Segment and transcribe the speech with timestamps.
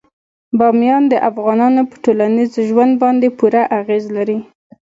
[0.57, 4.37] بامیان د افغانانو په ټولنیز ژوند باندې پوره اغېز لري.